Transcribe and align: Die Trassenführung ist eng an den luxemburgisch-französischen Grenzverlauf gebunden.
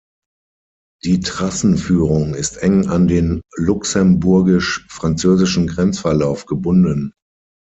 Die 1.03 1.19
Trassenführung 1.19 2.33
ist 2.33 2.57
eng 2.57 2.87
an 2.89 3.07
den 3.07 3.43
luxemburgisch-französischen 3.55 5.67
Grenzverlauf 5.67 6.47
gebunden. 6.47 7.13